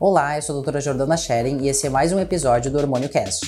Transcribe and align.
Olá, 0.00 0.36
eu 0.36 0.42
sou 0.42 0.52
a 0.52 0.58
doutora 0.58 0.80
Jordana 0.80 1.16
Schering 1.16 1.64
e 1.64 1.68
esse 1.68 1.84
é 1.84 1.90
mais 1.90 2.12
um 2.12 2.20
episódio 2.20 2.70
do 2.70 2.78
Hormônio 2.78 3.08
Cast. 3.08 3.44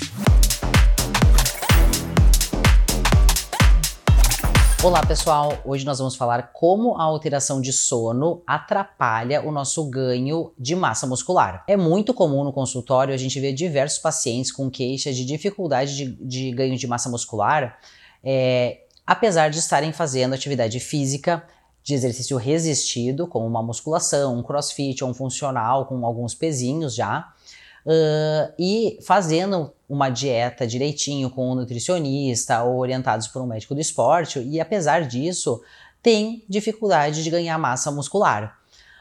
Olá 4.82 5.00
pessoal, 5.06 5.56
hoje 5.64 5.86
nós 5.86 5.98
vamos 5.98 6.16
falar 6.16 6.50
como 6.52 6.96
a 6.96 7.04
alteração 7.04 7.60
de 7.60 7.72
sono 7.72 8.42
atrapalha 8.44 9.46
o 9.46 9.52
nosso 9.52 9.88
ganho 9.88 10.52
de 10.58 10.74
massa 10.74 11.06
muscular. 11.06 11.62
É 11.68 11.76
muito 11.76 12.12
comum 12.12 12.42
no 12.42 12.52
consultório 12.52 13.14
a 13.14 13.16
gente 13.16 13.38
ver 13.38 13.52
diversos 13.52 14.00
pacientes 14.00 14.50
com 14.50 14.68
queixas 14.68 15.14
de 15.14 15.24
dificuldade 15.24 15.94
de, 15.94 16.16
de 16.16 16.50
ganho 16.50 16.76
de 16.76 16.86
massa 16.88 17.08
muscular, 17.08 17.78
é, 18.24 18.80
apesar 19.06 19.50
de 19.50 19.60
estarem 19.60 19.92
fazendo 19.92 20.34
atividade 20.34 20.80
física 20.80 21.44
de 21.82 21.94
exercício 21.94 22.36
resistido, 22.36 23.26
como 23.26 23.46
uma 23.46 23.62
musculação, 23.62 24.38
um 24.38 24.42
crossfit 24.42 25.02
ou 25.02 25.10
um 25.10 25.14
funcional 25.14 25.86
com 25.86 26.04
alguns 26.04 26.34
pezinhos 26.34 26.94
já, 26.94 27.32
uh, 27.86 28.52
e 28.58 28.98
fazendo 29.02 29.72
uma 29.88 30.08
dieta 30.08 30.66
direitinho 30.66 31.30
com 31.30 31.50
um 31.50 31.54
nutricionista 31.54 32.62
ou 32.62 32.78
orientados 32.78 33.28
por 33.28 33.42
um 33.42 33.46
médico 33.46 33.74
do 33.74 33.80
esporte, 33.80 34.38
e 34.40 34.60
apesar 34.60 35.06
disso, 35.06 35.60
tem 36.02 36.44
dificuldade 36.48 37.22
de 37.22 37.30
ganhar 37.30 37.58
massa 37.58 37.90
muscular. 37.90 38.58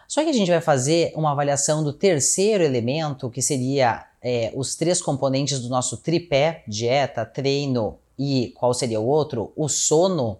Só 0.07 0.23
que 0.23 0.29
a 0.29 0.33
gente 0.33 0.49
vai 0.49 0.59
fazer 0.59 1.13
uma 1.15 1.31
avaliação 1.31 1.83
do 1.83 1.93
terceiro 1.93 2.63
elemento, 2.63 3.29
que 3.29 3.43
seria 3.43 4.07
é, 4.21 4.51
os 4.55 4.75
três 4.75 5.01
componentes 5.01 5.59
do 5.59 5.69
nosso 5.69 5.97
tripé: 5.97 6.63
dieta, 6.67 7.23
treino 7.23 7.99
e 8.17 8.51
qual 8.57 8.73
seria 8.73 8.99
o 8.99 9.05
outro? 9.05 9.53
O 9.55 9.69
sono 9.69 10.39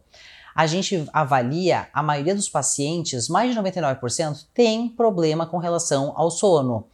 a 0.56 0.68
gente 0.68 1.08
avalia 1.14 1.88
a 1.94 2.04
maioria 2.04 2.36
dos 2.36 2.50
pacientes, 2.50 3.30
mais 3.30 3.54
de 3.54 3.60
99%, 3.60 4.46
tem 4.54 4.90
problema 4.90 5.46
com 5.46 5.58
relação 5.58 6.14
ao 6.16 6.30
sono. 6.30 6.86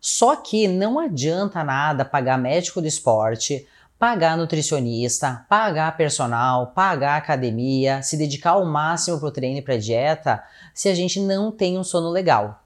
Só 0.00 0.36
que 0.36 0.68
não 0.68 0.98
adianta 0.98 1.64
nada 1.64 2.04
pagar 2.04 2.38
médico 2.38 2.80
do 2.80 2.86
esporte, 2.86 3.66
pagar 3.98 4.36
nutricionista, 4.36 5.44
pagar 5.48 5.96
personal, 5.96 6.68
pagar 6.68 7.16
academia, 7.16 8.00
se 8.02 8.16
dedicar 8.16 8.52
ao 8.52 8.64
máximo 8.64 9.18
para 9.18 9.28
o 9.28 9.32
treino 9.32 9.58
e 9.58 9.62
para 9.62 9.74
a 9.74 9.78
dieta, 9.78 10.42
se 10.72 10.88
a 10.88 10.94
gente 10.94 11.18
não 11.18 11.50
tem 11.50 11.76
um 11.76 11.82
sono 11.82 12.08
legal. 12.08 12.62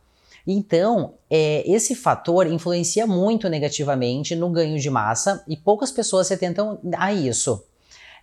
Então, 0.47 1.15
é, 1.31 1.63
esse 1.71 1.95
fator 1.95 2.47
influencia 2.47 3.07
muito 3.07 3.49
negativamente 3.49 4.35
no 4.35 4.51
ganho 4.51 4.79
de 4.79 4.91
massa 4.91 5.43
e 5.49 5.57
poucas 5.57 5.91
pessoas 5.91 6.27
se 6.27 6.35
atentam 6.35 6.79
a 6.99 7.13
isso. 7.13 7.65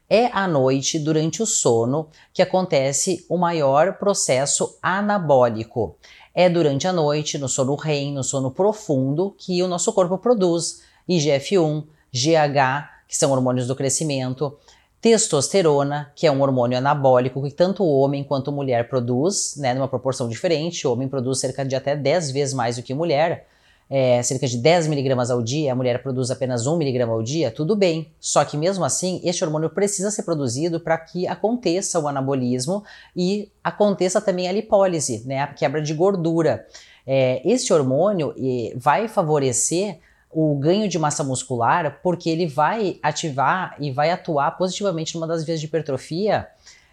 É 0.09 0.25
à 0.33 0.47
noite, 0.47 0.97
durante 0.97 1.43
o 1.43 1.45
sono, 1.45 2.07
que 2.33 2.41
acontece 2.41 3.25
o 3.29 3.37
maior 3.37 3.99
processo 3.99 4.77
anabólico. 4.81 5.97
É 6.33 6.49
durante 6.49 6.87
a 6.87 6.93
noite, 6.93 7.37
no 7.37 7.47
sono 7.47 7.75
REM, 7.75 8.13
no 8.13 8.23
sono 8.23 8.49
profundo, 8.49 9.35
que 9.37 9.61
o 9.61 9.67
nosso 9.67 9.93
corpo 9.93 10.17
produz 10.17 10.81
IGF-1, 11.07 11.83
GH, 12.11 12.89
que 13.07 13.15
são 13.15 13.31
hormônios 13.31 13.67
do 13.67 13.75
crescimento, 13.75 14.57
testosterona, 14.99 16.11
que 16.15 16.25
é 16.25 16.31
um 16.31 16.41
hormônio 16.41 16.77
anabólico 16.77 17.43
que 17.43 17.51
tanto 17.51 17.83
o 17.83 17.99
homem 17.99 18.23
quanto 18.23 18.49
a 18.49 18.53
mulher 18.53 18.89
produz, 18.89 19.55
né, 19.57 19.73
numa 19.73 19.87
proporção 19.87 20.27
diferente. 20.27 20.87
O 20.87 20.93
homem 20.93 21.07
produz 21.07 21.39
cerca 21.39 21.63
de 21.63 21.75
até 21.75 21.95
10 21.95 22.31
vezes 22.31 22.53
mais 22.53 22.75
do 22.77 22.83
que 22.83 22.93
a 22.93 22.95
mulher 22.95 23.47
é, 23.89 24.21
cerca 24.21 24.45
de 24.45 24.57
10 24.57 24.87
miligramas 24.87 25.31
ao 25.31 25.41
dia, 25.41 25.71
a 25.71 25.75
mulher 25.75 26.03
produz 26.03 26.29
apenas 26.29 26.67
1 26.67 26.77
miligrama 26.77 27.13
ao 27.13 27.23
dia, 27.23 27.49
tudo 27.49 27.75
bem. 27.75 28.11
Só 28.19 28.45
que 28.45 28.55
mesmo 28.55 28.85
assim, 28.85 29.19
este 29.23 29.43
hormônio 29.43 29.69
precisa 29.69 30.11
ser 30.11 30.23
produzido 30.23 30.79
para 30.79 30.97
que 30.97 31.27
aconteça 31.27 31.99
o 31.99 32.07
anabolismo 32.07 32.83
e 33.15 33.51
aconteça 33.63 34.21
também 34.21 34.47
a 34.47 34.51
lipólise, 34.51 35.23
né, 35.25 35.41
a 35.41 35.47
quebra 35.47 35.81
de 35.81 35.93
gordura. 35.93 36.67
É, 37.07 37.41
este 37.43 37.73
hormônio 37.73 38.35
vai 38.75 39.07
favorecer 39.07 39.97
o 40.31 40.53
ganho 40.55 40.87
de 40.87 40.99
massa 40.99 41.23
muscular 41.23 41.99
porque 42.03 42.29
ele 42.29 42.45
vai 42.45 42.99
ativar 43.01 43.75
e 43.79 43.91
vai 43.91 44.11
atuar 44.11 44.51
positivamente 44.51 45.15
numa 45.15 45.25
das 45.25 45.43
vias 45.43 45.59
de 45.59 45.65
hipertrofia 45.65 46.47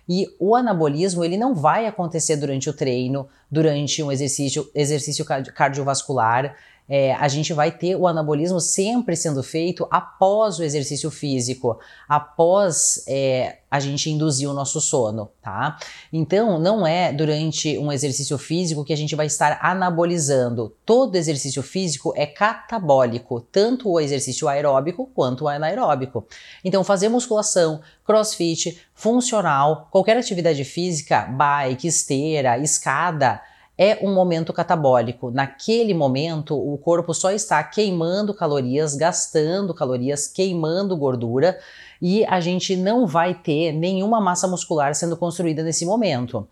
e 0.08 0.26
o 0.38 0.54
anabolismo 0.54 1.24
ele 1.24 1.36
não 1.36 1.54
vai 1.54 1.86
acontecer 1.86 2.36
durante 2.36 2.70
o 2.70 2.72
treino, 2.72 3.28
durante 3.50 4.02
um 4.02 4.10
exercício, 4.10 4.70
exercício 4.74 5.24
cardiovascular 5.24 6.54
é, 6.88 7.12
a 7.14 7.26
gente 7.28 7.52
vai 7.52 7.70
ter 7.70 7.96
o 7.96 8.06
anabolismo 8.06 8.60
sempre 8.60 9.16
sendo 9.16 9.42
feito 9.42 9.86
após 9.90 10.58
o 10.58 10.62
exercício 10.62 11.10
físico, 11.10 11.78
após 12.08 13.02
é, 13.08 13.58
a 13.68 13.80
gente 13.80 14.08
induzir 14.08 14.48
o 14.48 14.54
nosso 14.54 14.80
sono, 14.80 15.28
tá? 15.42 15.76
Então, 16.12 16.58
não 16.58 16.86
é 16.86 17.12
durante 17.12 17.76
um 17.78 17.90
exercício 17.90 18.38
físico 18.38 18.84
que 18.84 18.92
a 18.92 18.96
gente 18.96 19.16
vai 19.16 19.26
estar 19.26 19.58
anabolizando. 19.60 20.74
Todo 20.84 21.16
exercício 21.16 21.62
físico 21.62 22.12
é 22.16 22.24
catabólico, 22.24 23.40
tanto 23.40 23.90
o 23.90 23.98
exercício 23.98 24.48
aeróbico 24.48 25.10
quanto 25.12 25.44
o 25.44 25.48
anaeróbico. 25.48 26.24
Então, 26.64 26.84
fazer 26.84 27.08
musculação, 27.08 27.80
crossfit, 28.04 28.80
funcional, 28.94 29.88
qualquer 29.90 30.16
atividade 30.16 30.62
física, 30.62 31.22
bike, 31.22 31.88
esteira, 31.88 32.58
escada, 32.58 33.42
é 33.78 33.98
um 34.02 34.14
momento 34.14 34.52
catabólico. 34.52 35.30
Naquele 35.30 35.92
momento, 35.92 36.56
o 36.56 36.78
corpo 36.78 37.12
só 37.12 37.30
está 37.30 37.62
queimando 37.62 38.32
calorias, 38.32 38.94
gastando 38.94 39.74
calorias, 39.74 40.26
queimando 40.26 40.96
gordura 40.96 41.58
e 42.00 42.24
a 42.24 42.40
gente 42.40 42.74
não 42.74 43.06
vai 43.06 43.34
ter 43.34 43.72
nenhuma 43.72 44.20
massa 44.20 44.48
muscular 44.48 44.94
sendo 44.94 45.16
construída 45.16 45.62
nesse 45.62 45.84
momento. 45.84 46.48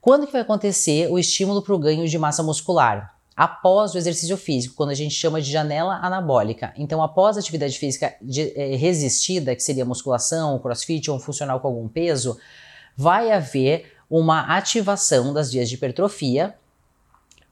Quando 0.00 0.26
que 0.26 0.32
vai 0.32 0.42
acontecer 0.42 1.10
o 1.10 1.18
estímulo 1.18 1.62
para 1.62 1.74
o 1.74 1.78
ganho 1.78 2.06
de 2.06 2.18
massa 2.18 2.42
muscular? 2.42 3.14
Após 3.34 3.94
o 3.94 3.98
exercício 3.98 4.36
físico, 4.36 4.74
quando 4.74 4.90
a 4.90 4.94
gente 4.94 5.14
chama 5.14 5.42
de 5.42 5.50
janela 5.50 5.96
anabólica. 5.96 6.72
Então, 6.76 7.02
após 7.02 7.36
a 7.36 7.40
atividade 7.40 7.78
física 7.78 8.14
de, 8.22 8.52
é, 8.58 8.76
resistida, 8.76 9.54
que 9.54 9.62
seria 9.62 9.84
musculação, 9.84 10.58
crossfit 10.58 11.10
ou 11.10 11.16
um 11.18 11.20
funcional 11.20 11.60
com 11.60 11.68
algum 11.68 11.86
peso, 11.86 12.38
vai 12.96 13.30
haver 13.30 13.92
uma 14.08 14.56
ativação 14.56 15.34
das 15.34 15.52
vias 15.52 15.68
de 15.68 15.74
hipertrofia, 15.74 16.54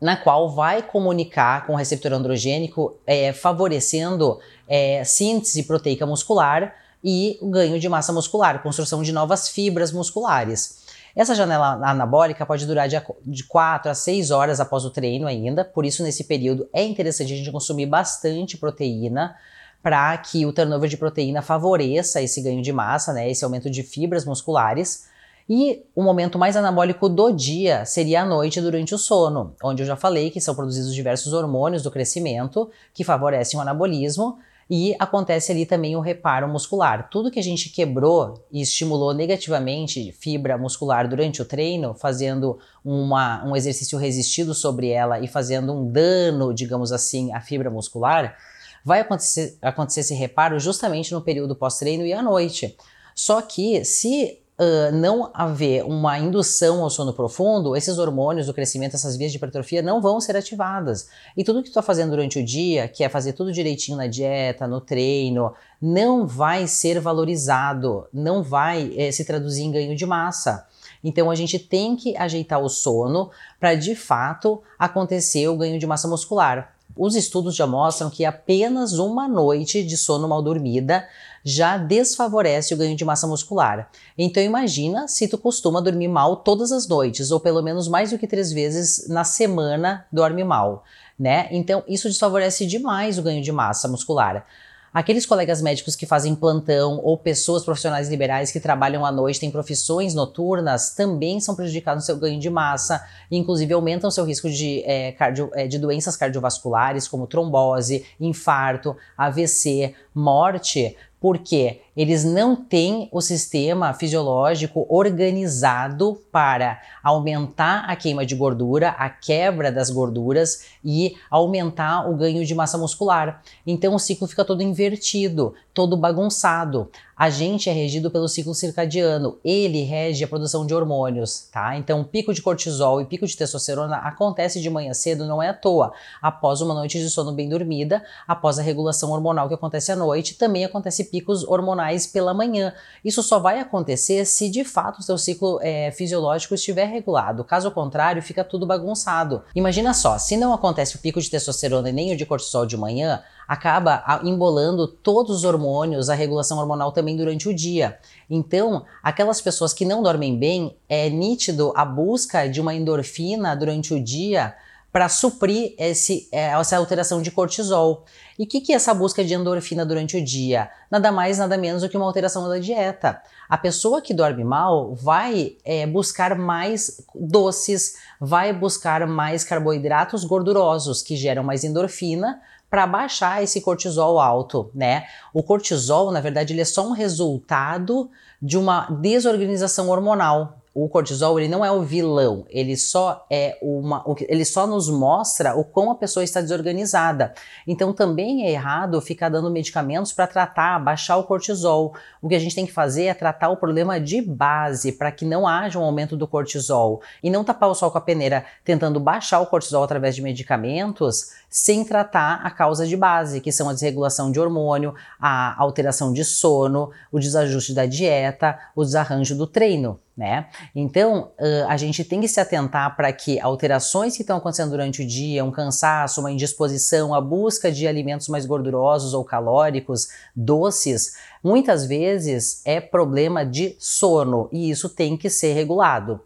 na 0.00 0.16
qual 0.16 0.50
vai 0.50 0.82
comunicar 0.82 1.66
com 1.66 1.74
o 1.74 1.76
receptor 1.76 2.12
androgênico, 2.12 2.96
é, 3.06 3.32
favorecendo 3.32 4.38
é, 4.68 5.02
síntese 5.04 5.62
proteica 5.62 6.06
muscular 6.06 6.74
e 7.02 7.38
o 7.40 7.50
ganho 7.50 7.78
de 7.78 7.88
massa 7.88 8.12
muscular, 8.12 8.62
construção 8.62 9.02
de 9.02 9.12
novas 9.12 9.48
fibras 9.48 9.92
musculares. 9.92 10.84
Essa 11.14 11.34
janela 11.34 11.74
anabólica 11.88 12.44
pode 12.44 12.66
durar 12.66 12.88
de, 12.88 13.00
de 13.24 13.44
4 13.44 13.90
a 13.90 13.94
6 13.94 14.30
horas 14.30 14.58
após 14.58 14.84
o 14.84 14.90
treino 14.90 15.26
ainda, 15.26 15.64
por 15.64 15.84
isso 15.84 16.02
nesse 16.02 16.24
período 16.24 16.68
é 16.72 16.82
interessante 16.82 17.32
a 17.32 17.36
gente 17.36 17.52
consumir 17.52 17.86
bastante 17.86 18.56
proteína 18.56 19.36
para 19.80 20.16
que 20.16 20.46
o 20.46 20.52
turnover 20.52 20.88
de 20.88 20.96
proteína 20.96 21.42
favoreça 21.42 22.22
esse 22.22 22.40
ganho 22.40 22.62
de 22.62 22.72
massa, 22.72 23.12
né, 23.12 23.30
esse 23.30 23.44
aumento 23.44 23.70
de 23.70 23.82
fibras 23.82 24.24
musculares. 24.24 25.06
E 25.48 25.84
o 25.94 26.02
momento 26.02 26.38
mais 26.38 26.56
anabólico 26.56 27.08
do 27.08 27.30
dia 27.30 27.84
seria 27.84 28.22
a 28.22 28.26
noite 28.26 28.60
durante 28.60 28.94
o 28.94 28.98
sono, 28.98 29.54
onde 29.62 29.82
eu 29.82 29.86
já 29.86 29.94
falei 29.94 30.30
que 30.30 30.40
são 30.40 30.54
produzidos 30.54 30.94
diversos 30.94 31.34
hormônios 31.34 31.82
do 31.82 31.90
crescimento 31.90 32.70
que 32.94 33.04
favorecem 33.04 33.58
o 33.58 33.62
anabolismo 33.62 34.38
e 34.70 34.96
acontece 34.98 35.52
ali 35.52 35.66
também 35.66 35.94
o 35.94 36.00
reparo 36.00 36.48
muscular. 36.48 37.10
Tudo 37.10 37.30
que 37.30 37.38
a 37.38 37.42
gente 37.42 37.68
quebrou 37.68 38.42
e 38.50 38.62
estimulou 38.62 39.12
negativamente 39.12 40.12
fibra 40.12 40.56
muscular 40.56 41.06
durante 41.06 41.42
o 41.42 41.44
treino, 41.44 41.94
fazendo 41.94 42.58
uma, 42.82 43.44
um 43.44 43.54
exercício 43.54 43.98
resistido 43.98 44.54
sobre 44.54 44.88
ela 44.88 45.20
e 45.20 45.28
fazendo 45.28 45.74
um 45.74 45.90
dano, 45.90 46.54
digamos 46.54 46.92
assim, 46.92 47.32
à 47.34 47.40
fibra 47.42 47.70
muscular, 47.70 48.36
vai 48.82 49.00
acontecer, 49.00 49.58
acontecer 49.60 50.00
esse 50.00 50.14
reparo 50.14 50.58
justamente 50.58 51.12
no 51.12 51.20
período 51.20 51.54
pós-treino 51.54 52.06
e 52.06 52.14
à 52.14 52.22
noite. 52.22 52.76
Só 53.14 53.42
que 53.42 53.84
se 53.84 54.43
uh, 54.58 54.94
não 54.94 55.30
haver 55.34 55.84
uma 55.84 56.18
indução 56.18 56.82
ao 56.82 56.90
sono 56.90 57.12
profundo, 57.12 57.76
esses 57.76 57.98
hormônios 57.98 58.46
do 58.46 58.54
crescimento, 58.54 58.94
essas 58.94 59.16
vias 59.16 59.30
de 59.30 59.38
hipertrofia 59.38 59.82
não 59.82 60.00
vão 60.00 60.20
ser 60.20 60.36
ativadas. 60.36 61.08
E 61.36 61.44
tudo 61.44 61.60
que 61.60 61.68
tu 61.68 61.70
está 61.70 61.82
fazendo 61.82 62.10
durante 62.10 62.38
o 62.38 62.44
dia, 62.44 62.88
que 62.88 63.04
é 63.04 63.08
fazer 63.08 63.32
tudo 63.32 63.52
direitinho 63.52 63.96
na 63.96 64.06
dieta, 64.06 64.66
no 64.66 64.80
treino, 64.80 65.52
não 65.80 66.26
vai 66.26 66.66
ser 66.66 67.00
valorizado, 67.00 68.06
não 68.12 68.42
vai 68.42 68.92
eh, 68.96 69.12
se 69.12 69.24
traduzir 69.24 69.64
em 69.64 69.72
ganho 69.72 69.96
de 69.96 70.06
massa. 70.06 70.66
Então 71.02 71.30
a 71.30 71.34
gente 71.34 71.58
tem 71.58 71.94
que 71.94 72.16
ajeitar 72.16 72.60
o 72.60 72.68
sono 72.68 73.30
para 73.60 73.74
de 73.74 73.94
fato 73.94 74.62
acontecer 74.78 75.46
o 75.48 75.56
ganho 75.56 75.78
de 75.78 75.86
massa 75.86 76.08
muscular. 76.08 76.74
Os 76.96 77.16
estudos 77.16 77.56
já 77.56 77.66
mostram 77.66 78.08
que 78.08 78.24
apenas 78.24 78.92
uma 78.94 79.26
noite 79.28 79.82
de 79.82 79.96
sono 79.96 80.28
mal 80.28 80.40
dormida 80.40 81.06
já 81.44 81.76
desfavorece 81.76 82.72
o 82.72 82.76
ganho 82.76 82.96
de 82.96 83.04
massa 83.04 83.26
muscular. 83.26 83.90
Então 84.16 84.42
imagina 84.42 85.06
se 85.06 85.28
tu 85.28 85.36
costuma 85.36 85.82
dormir 85.82 86.08
mal 86.08 86.36
todas 86.36 86.72
as 86.72 86.88
noites, 86.88 87.30
ou 87.30 87.38
pelo 87.38 87.62
menos 87.62 87.86
mais 87.86 88.10
do 88.10 88.18
que 88.18 88.26
três 88.26 88.50
vezes 88.50 89.06
na 89.08 89.24
semana 89.24 90.06
dorme 90.10 90.42
mal, 90.42 90.84
né? 91.18 91.48
Então 91.50 91.84
isso 91.86 92.08
desfavorece 92.08 92.64
demais 92.64 93.18
o 93.18 93.22
ganho 93.22 93.42
de 93.42 93.52
massa 93.52 93.86
muscular. 93.86 94.46
Aqueles 94.94 95.26
colegas 95.26 95.60
médicos 95.60 95.96
que 95.96 96.06
fazem 96.06 96.36
plantão 96.36 97.00
ou 97.02 97.18
pessoas 97.18 97.64
profissionais 97.64 98.08
liberais 98.08 98.52
que 98.52 98.60
trabalham 98.60 99.04
à 99.04 99.10
noite, 99.10 99.40
têm 99.40 99.50
profissões 99.50 100.14
noturnas, 100.14 100.94
também 100.94 101.40
são 101.40 101.56
prejudicados 101.56 102.04
no 102.04 102.06
seu 102.06 102.16
ganho 102.16 102.38
de 102.38 102.48
massa, 102.48 103.04
inclusive 103.28 103.74
aumentam 103.74 104.08
seu 104.08 104.24
risco 104.24 104.48
de, 104.48 104.84
é, 104.86 105.10
cardio, 105.10 105.50
é, 105.52 105.66
de 105.66 105.80
doenças 105.80 106.16
cardiovasculares, 106.16 107.08
como 107.08 107.26
trombose, 107.26 108.06
infarto, 108.20 108.96
AVC, 109.18 109.96
morte, 110.14 110.96
porque 111.24 111.80
eles 111.96 112.24
não 112.24 112.56
têm 112.56 113.08
o 113.12 113.20
sistema 113.20 113.92
fisiológico 113.92 114.86
organizado 114.88 116.20
para 116.32 116.80
aumentar 117.02 117.84
a 117.88 117.94
queima 117.94 118.26
de 118.26 118.34
gordura, 118.34 118.90
a 118.90 119.08
quebra 119.08 119.70
das 119.70 119.90
gorduras 119.90 120.64
e 120.84 121.16
aumentar 121.30 122.10
o 122.10 122.16
ganho 122.16 122.44
de 122.44 122.54
massa 122.54 122.76
muscular. 122.76 123.42
Então 123.66 123.94
o 123.94 123.98
ciclo 123.98 124.26
fica 124.26 124.44
todo 124.44 124.62
invertido, 124.62 125.54
todo 125.72 125.96
bagunçado. 125.96 126.90
A 127.16 127.30
gente 127.30 127.70
é 127.70 127.72
regido 127.72 128.10
pelo 128.10 128.28
ciclo 128.28 128.52
circadiano, 128.54 129.38
ele 129.44 129.82
rege 129.82 130.24
a 130.24 130.28
produção 130.28 130.66
de 130.66 130.74
hormônios, 130.74 131.48
tá? 131.52 131.76
Então, 131.76 132.02
pico 132.02 132.34
de 132.34 132.42
cortisol 132.42 133.00
e 133.00 133.04
pico 133.04 133.24
de 133.24 133.36
testosterona 133.36 133.98
acontece 133.98 134.60
de 134.60 134.68
manhã 134.68 134.92
cedo, 134.92 135.24
não 135.24 135.40
é 135.40 135.50
à 135.50 135.54
toa. 135.54 135.92
Após 136.20 136.60
uma 136.60 136.74
noite 136.74 136.98
de 136.98 137.08
sono 137.08 137.32
bem 137.32 137.48
dormida, 137.48 138.02
após 138.26 138.58
a 138.58 138.62
regulação 138.62 139.12
hormonal 139.12 139.46
que 139.46 139.54
acontece 139.54 139.92
à 139.92 139.96
noite, 139.96 140.34
também 140.34 140.64
acontece 140.64 141.04
picos 141.04 141.44
hormonais 141.44 141.83
pela 142.06 142.34
manhã. 142.34 142.72
Isso 143.04 143.22
só 143.22 143.38
vai 143.38 143.58
acontecer 143.60 144.24
se 144.24 144.48
de 144.48 144.64
fato 144.64 144.98
o 144.98 145.02
seu 145.02 145.18
ciclo 145.18 145.58
é, 145.62 145.90
fisiológico 145.90 146.54
estiver 146.54 146.86
regulado. 146.86 147.44
Caso 147.44 147.70
contrário, 147.70 148.22
fica 148.22 148.42
tudo 148.42 148.66
bagunçado. 148.66 149.42
Imagina 149.54 149.92
só, 149.92 150.18
se 150.18 150.36
não 150.36 150.52
acontece 150.52 150.96
o 150.96 150.98
pico 150.98 151.20
de 151.20 151.30
testosterona 151.30 151.90
e 151.90 151.92
nem 151.92 152.12
o 152.12 152.16
de 152.16 152.26
cortisol 152.26 152.66
de 152.66 152.76
manhã, 152.76 153.22
acaba 153.46 154.20
embolando 154.24 154.86
todos 154.86 155.36
os 155.36 155.44
hormônios, 155.44 156.08
a 156.08 156.14
regulação 156.14 156.58
hormonal 156.58 156.92
também 156.92 157.16
durante 157.16 157.48
o 157.48 157.54
dia. 157.54 157.98
Então, 158.28 158.84
aquelas 159.02 159.40
pessoas 159.40 159.72
que 159.72 159.84
não 159.84 160.02
dormem 160.02 160.38
bem, 160.38 160.76
é 160.88 161.10
nítido 161.10 161.72
a 161.76 161.84
busca 161.84 162.48
de 162.48 162.60
uma 162.60 162.74
endorfina 162.74 163.54
durante 163.54 163.92
o 163.92 164.02
dia 164.02 164.54
para 164.94 165.08
suprir 165.08 165.74
esse, 165.76 166.28
é, 166.30 166.50
essa 166.52 166.76
alteração 166.76 167.20
de 167.20 167.32
cortisol. 167.32 168.04
E 168.38 168.44
o 168.44 168.46
que, 168.46 168.60
que 168.60 168.72
é 168.72 168.76
essa 168.76 168.94
busca 168.94 169.24
de 169.24 169.34
endorfina 169.34 169.84
durante 169.84 170.16
o 170.16 170.24
dia? 170.24 170.70
Nada 170.88 171.10
mais, 171.10 171.38
nada 171.38 171.58
menos 171.58 171.82
do 171.82 171.88
que 171.88 171.96
uma 171.96 172.06
alteração 172.06 172.48
da 172.48 172.60
dieta. 172.60 173.20
A 173.48 173.58
pessoa 173.58 174.00
que 174.00 174.14
dorme 174.14 174.44
mal 174.44 174.94
vai 174.94 175.56
é, 175.64 175.84
buscar 175.84 176.38
mais 176.38 177.04
doces, 177.12 177.96
vai 178.20 178.52
buscar 178.52 179.04
mais 179.04 179.42
carboidratos 179.42 180.24
gordurosos, 180.24 181.02
que 181.02 181.16
geram 181.16 181.42
mais 181.42 181.64
endorfina, 181.64 182.40
para 182.70 182.86
baixar 182.86 183.42
esse 183.42 183.60
cortisol 183.60 184.20
alto, 184.20 184.70
né? 184.72 185.06
O 185.32 185.42
cortisol, 185.42 186.12
na 186.12 186.20
verdade, 186.20 186.52
ele 186.52 186.60
é 186.60 186.64
só 186.64 186.86
um 186.86 186.92
resultado 186.92 188.08
de 188.40 188.56
uma 188.56 188.86
desorganização 188.90 189.88
hormonal 189.88 190.60
o 190.74 190.88
cortisol 190.88 191.38
ele 191.38 191.46
não 191.46 191.64
é 191.64 191.70
o 191.70 191.82
vilão, 191.82 192.44
ele 192.50 192.76
só 192.76 193.24
é 193.30 193.56
uma, 193.62 194.04
ele 194.28 194.44
só 194.44 194.66
nos 194.66 194.90
mostra 194.90 195.54
o 195.54 195.64
como 195.64 195.92
a 195.92 195.94
pessoa 195.94 196.24
está 196.24 196.40
desorganizada. 196.40 197.32
Então 197.64 197.92
também 197.92 198.44
é 198.44 198.50
errado 198.50 199.00
ficar 199.00 199.28
dando 199.28 199.48
medicamentos 199.52 200.12
para 200.12 200.26
tratar, 200.26 200.80
baixar 200.80 201.16
o 201.16 201.22
cortisol. 201.22 201.94
O 202.20 202.28
que 202.28 202.34
a 202.34 202.40
gente 202.40 202.56
tem 202.56 202.66
que 202.66 202.72
fazer 202.72 203.04
é 203.04 203.14
tratar 203.14 203.50
o 203.50 203.56
problema 203.56 204.00
de 204.00 204.20
base 204.20 204.90
para 204.90 205.12
que 205.12 205.24
não 205.24 205.46
haja 205.46 205.78
um 205.78 205.84
aumento 205.84 206.16
do 206.16 206.26
cortisol 206.26 207.00
e 207.22 207.30
não 207.30 207.44
tapar 207.44 207.70
o 207.70 207.74
sol 207.74 207.92
com 207.92 207.98
a 207.98 208.00
peneira 208.00 208.44
tentando 208.64 208.98
baixar 208.98 209.40
o 209.40 209.46
cortisol 209.46 209.84
através 209.84 210.16
de 210.16 210.22
medicamentos 210.22 211.30
sem 211.48 211.84
tratar 211.84 212.40
a 212.44 212.50
causa 212.50 212.84
de 212.84 212.96
base, 212.96 213.40
que 213.40 213.52
são 213.52 213.68
a 213.68 213.72
desregulação 213.72 214.32
de 214.32 214.40
hormônio, 214.40 214.92
a 215.20 215.54
alteração 215.62 216.12
de 216.12 216.24
sono, 216.24 216.90
o 217.12 217.20
desajuste 217.20 217.72
da 217.72 217.86
dieta, 217.86 218.58
o 218.74 218.82
desarranjo 218.82 219.36
do 219.36 219.46
treino 219.46 220.00
né? 220.16 220.46
Então, 220.74 221.32
uh, 221.40 221.68
a 221.68 221.76
gente 221.76 222.04
tem 222.04 222.20
que 222.20 222.28
se 222.28 222.38
atentar 222.38 222.94
para 222.96 223.12
que 223.12 223.40
alterações 223.40 224.14
que 224.14 224.22
estão 224.22 224.36
acontecendo 224.36 224.70
durante 224.70 225.02
o 225.02 225.06
dia, 225.06 225.44
um 225.44 225.50
cansaço, 225.50 226.20
uma 226.20 226.30
indisposição, 226.30 227.12
a 227.12 227.20
busca 227.20 227.70
de 227.70 227.88
alimentos 227.88 228.28
mais 228.28 228.46
gordurosos 228.46 229.12
ou 229.12 229.24
calóricos, 229.24 230.08
doces, 230.34 231.16
muitas 231.42 231.86
vezes 231.86 232.62
é 232.64 232.80
problema 232.80 233.44
de 233.44 233.76
sono 233.78 234.48
e 234.52 234.70
isso 234.70 234.88
tem 234.88 235.16
que 235.16 235.28
ser 235.28 235.52
regulado. 235.52 236.20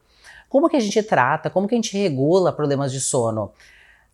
Como 0.48 0.68
que 0.68 0.76
a 0.76 0.80
gente 0.80 1.02
trata, 1.02 1.48
como 1.48 1.66
que 1.66 1.74
a 1.74 1.78
gente 1.78 1.96
regula 1.96 2.52
problemas 2.52 2.92
de 2.92 3.00
sono? 3.00 3.52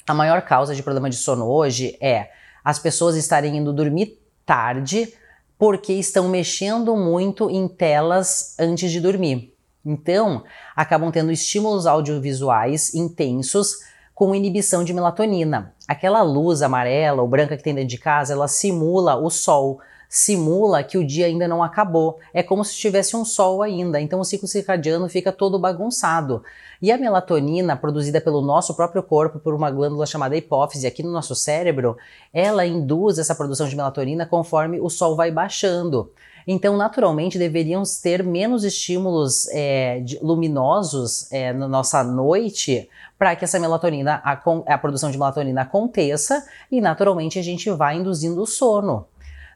A 0.07 0.15
maior 0.15 0.43
causa 0.43 0.75
de 0.75 0.83
problema 0.83 1.11
de 1.11 1.17
sono 1.17 1.47
hoje 1.47 1.97
é 2.01 2.31
as 2.65 2.79
pessoas 2.79 3.17
estarem 3.17 3.57
indo 3.57 3.73
dormir 3.73 4.19
tarde 4.47 5.13
porque 5.59 5.93
estão 5.93 6.29
mexendo 6.29 6.97
muito 6.97 7.51
em 7.51 7.67
telas 7.67 8.57
antes 8.59 8.91
de 8.91 9.01
dormir. 9.01 9.54
Então, 9.85 10.45
acabam 10.75 11.11
tendo 11.11 11.31
estímulos 11.31 11.87
audiovisuais 11.87 12.95
intensos 12.95 13.79
com 14.15 14.35
inibição 14.35 14.85
de 14.85 14.95
melatonina. 14.95 15.75
Aquela 15.89 16.23
luz 16.23 16.63
amarela 16.63 17.21
ou 17.21 17.29
branca 17.29 17.57
que 17.57 17.63
tem 17.63 17.75
dentro 17.75 17.91
de 17.91 17.99
casa, 17.99 18.33
ela 18.33 18.47
simula 18.47 19.17
o 19.17 19.29
sol, 19.29 19.81
simula 20.09 20.85
que 20.85 20.97
o 20.97 21.05
dia 21.05 21.27
ainda 21.27 21.49
não 21.49 21.63
acabou. 21.63 22.19
É 22.33 22.43
como 22.43 22.65
se 22.65 22.77
tivesse 22.77 23.17
um 23.17 23.25
sol 23.25 23.61
ainda, 23.61 24.01
então 24.01 24.21
o 24.21 24.25
ciclo 24.25 24.47
circadiano 24.47 25.09
fica 25.09 25.33
todo 25.33 25.59
bagunçado. 25.59 26.45
E 26.81 26.93
a 26.93 26.97
melatonina, 26.97 27.77
produzida 27.77 28.21
pelo 28.21 28.41
nosso 28.41 28.75
próprio 28.75 29.03
corpo 29.03 29.41
por 29.41 29.53
uma 29.53 29.71
glândula 29.71 30.07
chamada 30.07 30.37
hipófise 30.37 30.87
aqui 30.87 31.03
no 31.03 31.11
nosso 31.11 31.35
cérebro, 31.35 31.97
ela 32.33 32.65
induz 32.65 33.19
essa 33.19 33.35
produção 33.35 33.69
de 33.69 33.75
melatonina 33.75 34.25
conforme 34.25 34.81
o 34.81 34.89
sol 34.89 35.17
vai 35.17 35.33
baixando. 35.33 36.13
Então, 36.47 36.77
naturalmente, 36.77 37.39
deveríamos 37.39 37.99
ter 37.99 38.23
menos 38.23 38.65
estímulos 38.65 39.49
é, 39.49 40.01
de, 40.01 40.19
luminosos 40.23 41.31
é, 41.33 41.53
na 41.53 41.67
nossa 41.67 42.05
noite 42.05 42.89
para 43.19 43.35
que 43.35 43.45
essa 43.45 43.59
melatonina, 43.59 44.21
a, 44.25 44.33
a 44.67 44.79
produção 44.79 45.11
de 45.11 45.19
melatonina 45.19 45.63
aconteça 45.63 46.45
e, 46.71 46.81
naturalmente, 46.81 47.39
a 47.39 47.43
gente 47.43 47.71
vai 47.71 47.97
induzindo 47.97 48.43
o 48.43 48.47
sono. 48.47 49.07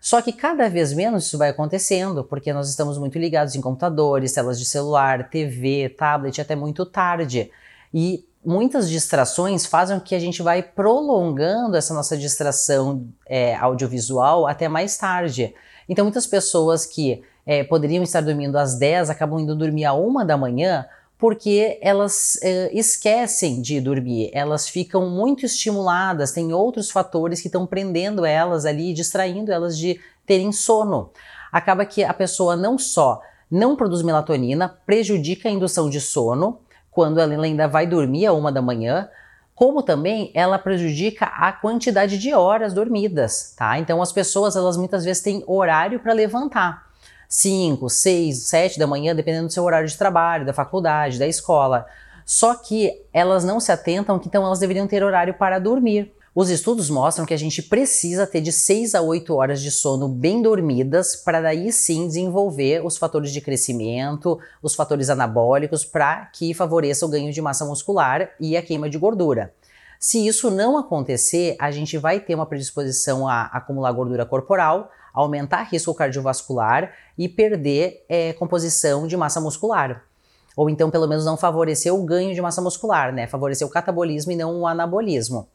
Só 0.01 0.23
que 0.23 0.33
cada 0.33 0.69
vez 0.69 0.93
menos 0.93 1.27
isso 1.27 1.37
vai 1.37 1.51
acontecendo, 1.51 2.23
porque 2.23 2.53
nós 2.53 2.69
estamos 2.69 2.99
muito 2.99 3.19
ligados 3.19 3.55
em 3.55 3.61
computadores, 3.61 4.33
telas 4.33 4.59
de 4.59 4.65
celular, 4.65 5.29
TV, 5.29 5.89
tablet 5.89 6.41
até 6.41 6.55
muito 6.55 6.87
tarde. 6.87 7.51
E 7.93 8.25
muitas 8.45 8.89
distrações 8.89 9.67
fazem 9.67 9.99
com 9.99 10.05
que 10.05 10.15
a 10.15 10.21
gente 10.21 10.43
vai 10.43 10.63
prolongando 10.63 11.77
essa 11.77 11.93
nossa 11.93 12.17
distração 12.17 13.07
é, 13.27 13.57
audiovisual 13.57 14.47
até 14.47 14.69
mais 14.69 14.97
tarde. 14.97 15.55
Então, 15.89 16.05
muitas 16.05 16.27
pessoas 16.27 16.85
que 16.85 17.23
é, 17.47 17.65
poderiam 17.65 18.03
estar 18.03 18.21
dormindo 18.21 18.57
às 18.57 18.79
10 18.79 19.11
acabam 19.11 19.41
indo 19.41 19.57
dormir 19.57 19.85
à 19.85 19.95
1 19.95 20.27
da 20.27 20.37
manhã 20.37 20.87
porque 21.19 21.79
elas 21.83 22.39
é, 22.43 22.71
esquecem 22.73 23.61
de 23.61 23.81
dormir, 23.81 24.31
elas 24.33 24.69
ficam 24.69 25.11
muito 25.11 25.45
estimuladas, 25.45 26.31
tem 26.31 26.53
outros 26.53 26.93
fatores 26.93 27.41
que 27.41 27.49
estão 27.49 27.67
prendendo 27.67 28.25
elas 28.25 28.65
ali, 28.65 28.93
distraindo 28.93 29.51
elas 29.51 29.77
de 29.77 30.01
terem 30.25 30.53
sono. 30.53 31.11
Acaba 31.51 31.85
que 31.85 32.05
a 32.05 32.15
pessoa 32.15 32.55
não 32.55 32.79
só 32.79 33.21
não 33.51 33.75
produz 33.75 34.03
melatonina, 34.03 34.69
prejudica 34.69 35.49
a 35.49 35.53
indução 35.53 35.91
de 35.91 36.01
sono, 36.01 36.61
quando 36.91 37.19
ela 37.19 37.45
ainda 37.45 37.67
vai 37.67 37.87
dormir 37.87 38.27
a 38.27 38.33
uma 38.33 38.53
da 38.53 38.61
manhã, 38.63 39.09
como 39.59 39.83
também 39.83 40.31
ela 40.35 40.57
prejudica 40.57 41.27
a 41.27 41.51
quantidade 41.51 42.17
de 42.17 42.33
horas 42.33 42.73
dormidas, 42.73 43.55
tá? 43.57 43.77
Então 43.77 44.01
as 44.01 44.13
pessoas, 44.13 44.55
elas 44.55 44.77
muitas 44.77 45.05
vezes 45.05 45.21
têm 45.21 45.43
horário 45.49 45.99
para 45.99 46.13
levantar. 46.13 46.87
5, 47.29 47.91
6, 47.91 48.39
7 48.39 48.79
da 48.79 48.87
manhã, 48.87 49.17
dependendo 49.17 49.49
do 49.49 49.53
seu 49.53 49.65
horário 49.65 49.89
de 49.89 49.99
trabalho, 49.99 50.47
da 50.47 50.53
faculdade, 50.53 51.19
da 51.19 51.27
escola. 51.27 51.87
Só 52.25 52.55
que 52.55 53.03
elas 53.13 53.43
não 53.43 53.59
se 53.59 53.73
atentam 53.73 54.17
que 54.17 54.29
então 54.29 54.47
elas 54.47 54.61
deveriam 54.61 54.87
ter 54.87 55.03
horário 55.03 55.35
para 55.35 55.59
dormir. 55.59 56.15
Os 56.41 56.51
estudos 56.51 56.89
mostram 56.89 57.27
que 57.27 57.35
a 57.35 57.37
gente 57.37 57.61
precisa 57.61 58.25
ter 58.25 58.41
de 58.41 58.53
6 58.53 58.95
a 58.95 59.03
8 59.03 59.35
horas 59.35 59.61
de 59.61 59.73
sono 59.73 60.07
bem 60.07 60.41
dormidas 60.41 61.17
para 61.17 61.41
daí 61.41 61.73
sim 61.73 62.07
desenvolver 62.07 62.81
os 62.87 62.97
fatores 62.97 63.33
de 63.33 63.41
crescimento, 63.41 64.39
os 64.63 64.73
fatores 64.73 65.11
anabólicos 65.11 65.85
para 65.85 66.27
que 66.27 66.55
favoreça 66.55 67.05
o 67.05 67.09
ganho 67.09 67.33
de 67.33 67.43
massa 67.43 67.65
muscular 67.65 68.31
e 68.39 68.57
a 68.57 68.63
queima 68.63 68.89
de 68.89 68.97
gordura. 68.97 69.53
Se 69.99 70.25
isso 70.25 70.49
não 70.49 70.79
acontecer, 70.79 71.57
a 71.59 71.73
gente 71.73 71.99
vai 71.99 72.21
ter 72.21 72.37
uma 72.37 72.47
predisposição 72.47 73.27
a 73.27 73.47
acumular 73.47 73.91
gordura 73.91 74.25
corporal, 74.25 74.93
aumentar 75.13 75.65
risco 75.65 75.93
cardiovascular 75.93 76.93
e 77.19 77.29
perder 77.29 78.05
é, 78.09 78.33
composição 78.35 79.09
de 79.09 79.17
massa 79.17 79.41
muscular. 79.41 80.05
Ou 80.59 80.71
então, 80.71 80.91
pelo 80.91 81.07
menos, 81.07 81.25
não 81.25 81.37
favorecer 81.37 81.95
o 81.95 82.05
ganho 82.05 82.35
de 82.35 82.41
massa 82.41 82.61
muscular, 82.61 83.13
né? 83.13 83.27
Favorecer 83.27 83.67
o 83.67 83.71
catabolismo 83.71 84.33
e 84.33 84.37
não 84.37 84.61
o 84.61 84.67
anabolismo. 84.67 85.49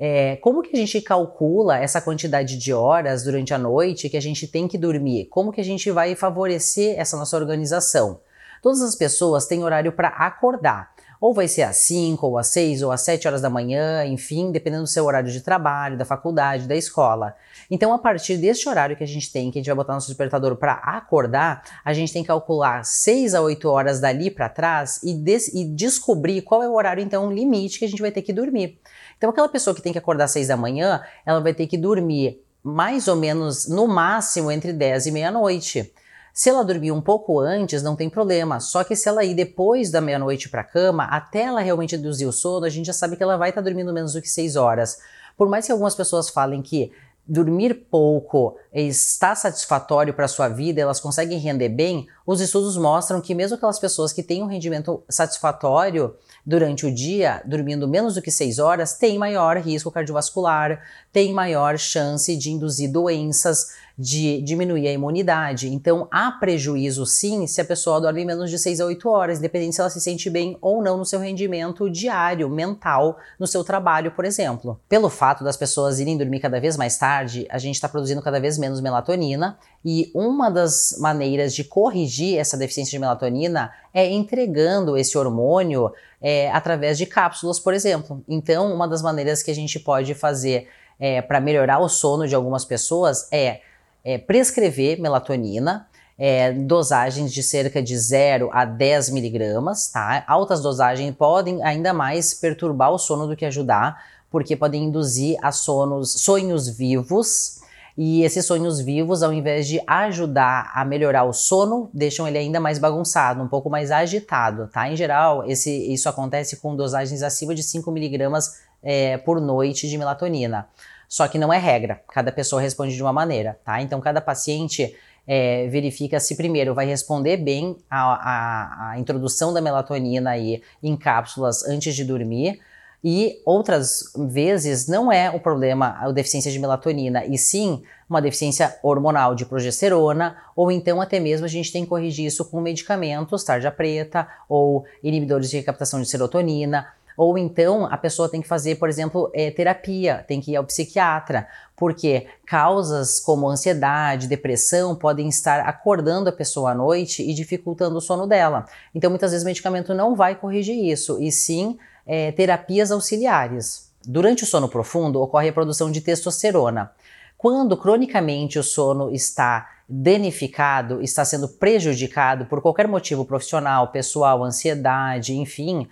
É, 0.00 0.36
como 0.36 0.62
que 0.62 0.76
a 0.76 0.78
gente 0.78 1.00
calcula 1.00 1.78
essa 1.78 2.00
quantidade 2.00 2.56
de 2.56 2.72
horas 2.72 3.24
durante 3.24 3.52
a 3.52 3.58
noite 3.58 4.08
que 4.08 4.16
a 4.16 4.22
gente 4.22 4.46
tem 4.46 4.68
que 4.68 4.78
dormir? 4.78 5.26
Como 5.26 5.50
que 5.50 5.60
a 5.60 5.64
gente 5.64 5.90
vai 5.90 6.14
favorecer 6.14 6.98
essa 6.98 7.16
nossa 7.16 7.36
organização? 7.36 8.20
Todas 8.62 8.80
as 8.80 8.94
pessoas 8.94 9.46
têm 9.46 9.64
horário 9.64 9.92
para 9.92 10.08
acordar. 10.08 10.92
Ou 11.20 11.34
vai 11.34 11.48
ser 11.48 11.62
às 11.62 11.78
5, 11.78 12.24
ou 12.24 12.38
às 12.38 12.46
6, 12.48 12.82
ou 12.82 12.92
às 12.92 13.00
7 13.00 13.26
horas 13.26 13.40
da 13.40 13.50
manhã, 13.50 14.04
enfim, 14.04 14.52
dependendo 14.52 14.84
do 14.84 14.88
seu 14.88 15.04
horário 15.04 15.30
de 15.30 15.40
trabalho, 15.40 15.98
da 15.98 16.04
faculdade, 16.04 16.68
da 16.68 16.76
escola. 16.76 17.34
Então, 17.68 17.92
a 17.92 17.98
partir 17.98 18.36
deste 18.36 18.68
horário 18.68 18.96
que 18.96 19.02
a 19.02 19.06
gente 19.06 19.32
tem, 19.32 19.50
que 19.50 19.58
a 19.58 19.60
gente 19.60 19.66
vai 19.66 19.74
botar 19.74 19.94
nosso 19.94 20.06
despertador 20.06 20.54
para 20.54 20.74
acordar, 20.74 21.64
a 21.84 21.92
gente 21.92 22.12
tem 22.12 22.22
que 22.22 22.28
calcular 22.28 22.84
6 22.84 23.34
a 23.34 23.40
8 23.40 23.68
horas 23.68 23.98
dali 23.98 24.30
para 24.30 24.48
trás 24.48 25.00
e, 25.02 25.10
e 25.54 25.64
descobrir 25.64 26.42
qual 26.42 26.62
é 26.62 26.68
o 26.68 26.74
horário, 26.74 27.02
então, 27.02 27.32
limite 27.32 27.80
que 27.80 27.84
a 27.84 27.88
gente 27.88 28.00
vai 28.00 28.12
ter 28.12 28.22
que 28.22 28.32
dormir. 28.32 28.78
Então, 29.18 29.30
aquela 29.30 29.48
pessoa 29.48 29.74
que 29.74 29.82
tem 29.82 29.92
que 29.92 29.98
acordar 29.98 30.24
às 30.24 30.30
6 30.30 30.48
da 30.48 30.56
manhã, 30.56 31.02
ela 31.26 31.40
vai 31.40 31.52
ter 31.52 31.66
que 31.66 31.76
dormir 31.76 32.40
mais 32.62 33.08
ou 33.08 33.16
menos, 33.16 33.68
no 33.68 33.86
máximo, 33.86 34.50
entre 34.50 34.72
10 34.72 35.06
e 35.06 35.10
meia-noite. 35.10 35.92
Se 36.32 36.48
ela 36.48 36.64
dormir 36.64 36.92
um 36.92 37.00
pouco 37.00 37.40
antes, 37.40 37.82
não 37.82 37.96
tem 37.96 38.08
problema. 38.08 38.60
Só 38.60 38.84
que 38.84 38.94
se 38.94 39.08
ela 39.08 39.24
ir 39.24 39.34
depois 39.34 39.90
da 39.90 40.00
meia-noite 40.00 40.48
para 40.48 40.60
a 40.60 40.64
cama, 40.64 41.04
até 41.04 41.42
ela 41.42 41.60
realmente 41.60 41.96
induzir 41.96 42.28
o 42.28 42.32
sono, 42.32 42.64
a 42.64 42.68
gente 42.68 42.86
já 42.86 42.92
sabe 42.92 43.16
que 43.16 43.22
ela 43.22 43.36
vai 43.36 43.48
estar 43.48 43.60
tá 43.60 43.64
dormindo 43.64 43.92
menos 43.92 44.12
do 44.12 44.22
que 44.22 44.28
6 44.28 44.54
horas. 44.54 44.98
Por 45.36 45.48
mais 45.48 45.66
que 45.66 45.72
algumas 45.72 45.96
pessoas 45.96 46.28
falem 46.28 46.62
que 46.62 46.92
dormir 47.28 47.74
pouco 47.90 48.56
está 48.72 49.34
satisfatório 49.34 50.14
para 50.14 50.24
a 50.24 50.28
sua 50.28 50.48
vida, 50.48 50.80
elas 50.80 50.98
conseguem 50.98 51.38
render 51.38 51.68
bem, 51.68 52.06
os 52.26 52.40
estudos 52.40 52.76
mostram 52.78 53.20
que 53.20 53.34
mesmo 53.34 53.56
aquelas 53.56 53.78
pessoas 53.78 54.14
que 54.14 54.22
têm 54.22 54.42
um 54.42 54.46
rendimento 54.46 55.02
satisfatório 55.10 56.14
durante 56.44 56.86
o 56.86 56.94
dia, 56.94 57.42
dormindo 57.44 57.88
menos 57.88 58.14
do 58.14 58.22
que 58.22 58.30
6 58.30 58.58
horas, 58.58 58.94
têm 58.94 59.18
maior 59.18 59.56
risco 59.58 59.90
cardiovascular, 59.90 60.82
têm 61.12 61.32
maior 61.32 61.78
chance 61.78 62.36
de 62.36 62.50
induzir 62.50 62.90
doenças, 62.90 63.72
de 63.98 64.40
diminuir 64.42 64.86
a 64.86 64.92
imunidade. 64.92 65.68
Então, 65.68 66.06
há 66.08 66.30
prejuízo 66.30 67.04
sim 67.04 67.48
se 67.48 67.60
a 67.60 67.64
pessoa 67.64 68.00
dorme 68.00 68.24
menos 68.24 68.48
de 68.48 68.56
6 68.56 68.80
a 68.80 68.86
8 68.86 69.08
horas, 69.08 69.38
independente 69.38 69.74
se 69.74 69.80
ela 69.80 69.90
se 69.90 70.00
sente 70.00 70.30
bem 70.30 70.56
ou 70.60 70.80
não 70.80 70.96
no 70.96 71.04
seu 71.04 71.18
rendimento 71.18 71.90
diário, 71.90 72.48
mental, 72.48 73.18
no 73.40 73.46
seu 73.46 73.64
trabalho, 73.64 74.12
por 74.12 74.24
exemplo. 74.24 74.78
Pelo 74.88 75.10
fato 75.10 75.42
das 75.42 75.56
pessoas 75.56 75.98
irem 75.98 76.16
dormir 76.16 76.38
cada 76.38 76.60
vez 76.60 76.76
mais 76.76 76.96
tarde, 76.96 77.44
a 77.50 77.58
gente 77.58 77.74
está 77.74 77.88
produzindo 77.88 78.22
cada 78.22 78.38
vez 78.38 78.56
menos 78.56 78.80
melatonina 78.80 79.58
e 79.84 80.12
uma 80.14 80.48
das 80.48 80.96
maneiras 81.00 81.52
de 81.52 81.64
corrigir 81.64 82.38
essa 82.38 82.56
deficiência 82.56 82.92
de 82.92 83.00
melatonina 83.00 83.72
é 83.92 84.08
entregando 84.08 84.96
esse 84.96 85.18
hormônio 85.18 85.90
é, 86.22 86.52
através 86.52 86.96
de 86.98 87.04
cápsulas, 87.04 87.58
por 87.58 87.74
exemplo. 87.74 88.22
Então, 88.28 88.72
uma 88.72 88.86
das 88.86 89.02
maneiras 89.02 89.42
que 89.42 89.50
a 89.50 89.54
gente 89.54 89.80
pode 89.80 90.14
fazer 90.14 90.68
é, 91.00 91.20
para 91.20 91.40
melhorar 91.40 91.80
o 91.80 91.88
sono 91.88 92.28
de 92.28 92.34
algumas 92.34 92.64
pessoas 92.64 93.28
é 93.32 93.60
é, 94.08 94.16
prescrever 94.16 94.98
melatonina, 94.98 95.86
é, 96.18 96.50
dosagens 96.50 97.30
de 97.30 97.42
cerca 97.42 97.82
de 97.82 97.94
0 97.94 98.48
a 98.54 98.64
10 98.64 99.10
miligramas, 99.10 99.88
tá? 99.88 100.24
Altas 100.26 100.62
dosagens 100.62 101.14
podem 101.14 101.62
ainda 101.62 101.92
mais 101.92 102.32
perturbar 102.32 102.90
o 102.90 102.98
sono 102.98 103.26
do 103.26 103.36
que 103.36 103.44
ajudar, 103.44 104.02
porque 104.30 104.56
podem 104.56 104.84
induzir 104.84 105.36
a 105.42 105.52
sonos, 105.52 106.22
sonhos 106.22 106.70
vivos, 106.70 107.58
e 107.98 108.22
esses 108.22 108.46
sonhos 108.46 108.80
vivos, 108.80 109.22
ao 109.22 109.32
invés 109.32 109.68
de 109.68 109.78
ajudar 109.86 110.70
a 110.74 110.86
melhorar 110.86 111.24
o 111.24 111.34
sono, 111.34 111.90
deixam 111.92 112.26
ele 112.26 112.38
ainda 112.38 112.58
mais 112.58 112.78
bagunçado, 112.78 113.42
um 113.42 113.48
pouco 113.48 113.68
mais 113.68 113.90
agitado, 113.90 114.68
tá? 114.68 114.88
Em 114.90 114.96
geral, 114.96 115.44
esse, 115.44 115.70
isso 115.92 116.08
acontece 116.08 116.56
com 116.56 116.74
dosagens 116.74 117.22
acima 117.22 117.54
de 117.54 117.62
5 117.62 117.90
miligramas 117.90 118.58
é, 118.82 119.18
por 119.18 119.38
noite 119.38 119.86
de 119.86 119.98
melatonina. 119.98 120.66
Só 121.08 121.26
que 121.26 121.38
não 121.38 121.52
é 121.52 121.58
regra, 121.58 122.02
cada 122.12 122.30
pessoa 122.30 122.60
responde 122.60 122.94
de 122.94 123.02
uma 123.02 123.12
maneira, 123.12 123.58
tá? 123.64 123.80
Então 123.80 124.00
cada 124.00 124.20
paciente 124.20 124.94
é, 125.26 125.66
verifica 125.68 126.20
se 126.20 126.36
primeiro 126.36 126.74
vai 126.74 126.86
responder 126.86 127.36
bem 127.36 127.76
a, 127.90 128.94
introdução 128.98 129.52
da 129.52 129.60
melatonina 129.60 130.30
aí 130.30 130.62
em 130.82 130.96
cápsulas 130.96 131.64
antes 131.64 131.94
de 131.94 132.04
dormir. 132.04 132.60
E 133.02 133.40
outras 133.44 134.12
vezes 134.28 134.88
não 134.88 135.12
é 135.12 135.30
o 135.30 135.38
problema 135.38 135.96
a 136.00 136.10
deficiência 136.10 136.50
de 136.50 136.58
melatonina, 136.58 137.24
e 137.24 137.38
sim 137.38 137.82
uma 138.10 138.20
deficiência 138.20 138.76
hormonal 138.82 139.36
de 139.36 139.46
progesterona, 139.46 140.36
ou 140.56 140.72
então 140.72 141.00
até 141.00 141.20
mesmo 141.20 141.44
a 141.44 141.48
gente 141.48 141.70
tem 141.70 141.84
que 141.84 141.88
corrigir 141.88 142.26
isso 142.26 142.44
com 142.44 142.60
medicamentos, 142.60 143.44
tarja 143.44 143.70
preta, 143.70 144.26
ou 144.48 144.84
inibidores 145.00 145.48
de 145.48 145.58
recaptação 145.58 146.02
de 146.02 146.08
serotonina, 146.08 146.88
ou 147.18 147.36
então 147.36 147.84
a 147.84 147.96
pessoa 147.96 148.28
tem 148.28 148.40
que 148.40 148.46
fazer, 148.46 148.76
por 148.76 148.88
exemplo, 148.88 149.28
é, 149.34 149.50
terapia, 149.50 150.24
tem 150.28 150.40
que 150.40 150.52
ir 150.52 150.56
ao 150.56 150.62
psiquiatra, 150.62 151.48
porque 151.76 152.28
causas 152.46 153.18
como 153.18 153.48
ansiedade, 153.48 154.28
depressão 154.28 154.94
podem 154.94 155.28
estar 155.28 155.66
acordando 155.66 156.28
a 156.28 156.32
pessoa 156.32 156.70
à 156.70 156.74
noite 156.76 157.28
e 157.28 157.34
dificultando 157.34 157.98
o 157.98 158.00
sono 158.00 158.24
dela. 158.24 158.66
Então 158.94 159.10
muitas 159.10 159.32
vezes 159.32 159.42
o 159.42 159.48
medicamento 159.48 159.92
não 159.92 160.14
vai 160.14 160.36
corrigir 160.36 160.76
isso, 160.76 161.20
e 161.20 161.32
sim 161.32 161.76
é, 162.06 162.30
terapias 162.30 162.92
auxiliares. 162.92 163.90
Durante 164.06 164.44
o 164.44 164.46
sono 164.46 164.68
profundo 164.68 165.20
ocorre 165.20 165.48
a 165.48 165.52
produção 165.52 165.90
de 165.90 166.00
testosterona. 166.00 166.92
Quando 167.36 167.76
cronicamente 167.76 168.60
o 168.60 168.62
sono 168.62 169.10
está 169.12 169.68
danificado, 169.88 171.02
está 171.02 171.24
sendo 171.24 171.48
prejudicado 171.48 172.46
por 172.46 172.62
qualquer 172.62 172.86
motivo 172.86 173.24
profissional, 173.24 173.88
pessoal, 173.88 174.44
ansiedade, 174.44 175.36
enfim, 175.36 175.88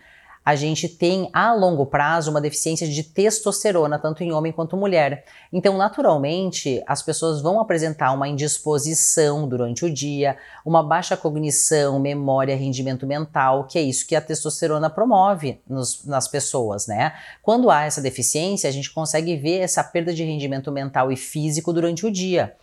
a 0.46 0.54
gente 0.54 0.88
tem 0.88 1.28
a 1.32 1.52
longo 1.52 1.84
prazo 1.84 2.30
uma 2.30 2.40
deficiência 2.40 2.86
de 2.86 3.02
testosterona, 3.02 3.98
tanto 3.98 4.22
em 4.22 4.30
homem 4.30 4.52
quanto 4.52 4.76
mulher. 4.76 5.24
Então, 5.52 5.76
naturalmente, 5.76 6.80
as 6.86 7.02
pessoas 7.02 7.42
vão 7.42 7.60
apresentar 7.60 8.12
uma 8.12 8.28
indisposição 8.28 9.48
durante 9.48 9.84
o 9.84 9.92
dia, 9.92 10.38
uma 10.64 10.84
baixa 10.84 11.16
cognição, 11.16 11.98
memória, 11.98 12.54
rendimento 12.54 13.08
mental, 13.08 13.64
que 13.64 13.76
é 13.76 13.82
isso 13.82 14.06
que 14.06 14.14
a 14.14 14.20
testosterona 14.20 14.88
promove 14.88 15.60
nos, 15.68 16.04
nas 16.04 16.28
pessoas, 16.28 16.86
né? 16.86 17.12
Quando 17.42 17.68
há 17.68 17.82
essa 17.82 18.00
deficiência, 18.00 18.70
a 18.70 18.72
gente 18.72 18.92
consegue 18.92 19.36
ver 19.36 19.58
essa 19.58 19.82
perda 19.82 20.14
de 20.14 20.22
rendimento 20.22 20.70
mental 20.70 21.10
e 21.10 21.16
físico 21.16 21.72
durante 21.72 22.06
o 22.06 22.12
dia. 22.12 22.54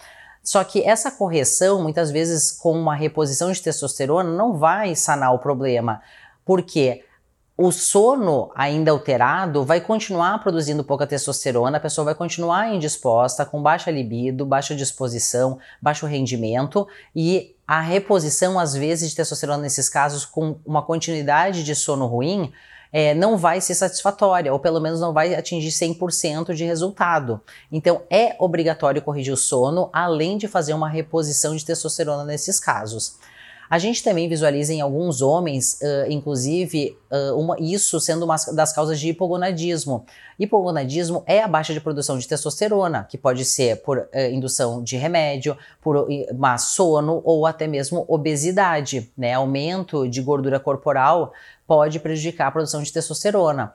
Só 0.41 0.63
que 0.63 0.81
essa 0.83 1.11
correção, 1.11 1.83
muitas 1.83 2.11
vezes 2.11 2.49
com 2.49 2.79
uma 2.79 2.95
reposição 2.95 3.51
de 3.51 3.61
testosterona, 3.61 4.29
não 4.29 4.53
vai 4.53 4.95
sanar 4.95 5.33
o 5.33 5.39
problema. 5.39 6.01
Por 6.45 6.61
quê? 6.61 7.03
O 7.55 7.71
sono 7.71 8.51
ainda 8.55 8.91
alterado 8.91 9.63
vai 9.63 9.79
continuar 9.79 10.39
produzindo 10.39 10.83
pouca 10.83 11.05
testosterona, 11.05 11.77
a 11.77 11.81
pessoa 11.81 12.05
vai 12.05 12.15
continuar 12.15 12.73
indisposta, 12.73 13.45
com 13.45 13.61
baixa 13.61 13.91
libido, 13.91 14.45
baixa 14.45 14.75
disposição, 14.75 15.59
baixo 15.81 16.07
rendimento 16.07 16.87
e 17.15 17.55
a 17.67 17.79
reposição, 17.79 18.59
às 18.59 18.73
vezes, 18.73 19.11
de 19.11 19.15
testosterona 19.15 19.61
nesses 19.61 19.87
casos, 19.87 20.25
com 20.25 20.57
uma 20.65 20.81
continuidade 20.81 21.63
de 21.63 21.75
sono 21.75 22.07
ruim, 22.07 22.51
é, 22.91 23.13
não 23.13 23.37
vai 23.37 23.61
ser 23.61 23.73
satisfatória, 23.73 24.51
ou 24.51 24.59
pelo 24.59 24.79
menos 24.79 24.99
não 24.99 25.13
vai 25.13 25.33
atingir 25.33 25.69
100% 25.69 26.53
de 26.53 26.63
resultado. 26.63 27.41
Então, 27.71 28.01
é 28.09 28.35
obrigatório 28.37 29.01
corrigir 29.01 29.33
o 29.33 29.37
sono, 29.37 29.89
além 29.93 30.37
de 30.37 30.47
fazer 30.47 30.73
uma 30.73 30.89
reposição 30.89 31.55
de 31.55 31.65
testosterona 31.65 32.23
nesses 32.23 32.59
casos. 32.59 33.17
A 33.73 33.79
gente 33.79 34.03
também 34.03 34.29
visualiza 34.29 34.71
em 34.71 34.81
alguns 34.81 35.19
homens, 35.19 35.79
uh, 35.81 36.05
inclusive, 36.07 36.95
uh, 37.11 37.35
uma, 37.35 37.59
isso 37.59 37.99
sendo 37.99 38.23
uma 38.23 38.35
das 38.53 38.71
causas 38.71 38.99
de 38.99 39.09
hipogonadismo. 39.09 40.05
Hipogonadismo 40.37 41.23
é 41.25 41.41
a 41.41 41.47
baixa 41.47 41.73
de 41.73 41.81
produção 41.81 42.19
de 42.19 42.27
testosterona, 42.27 43.07
que 43.09 43.17
pode 43.17 43.43
ser 43.43 43.81
por 43.81 43.97
uh, 43.97 44.05
indução 44.31 44.83
de 44.83 44.95
remédio, 44.95 45.57
por 45.81 46.07
má 46.37 46.55
sono 46.59 47.19
ou 47.25 47.47
até 47.47 47.65
mesmo 47.65 48.05
obesidade. 48.07 49.11
Né? 49.17 49.33
Aumento 49.33 50.07
de 50.07 50.21
gordura 50.21 50.59
corporal 50.59 51.33
pode 51.65 51.99
prejudicar 51.99 52.49
a 52.49 52.51
produção 52.51 52.83
de 52.83 52.93
testosterona, 52.93 53.73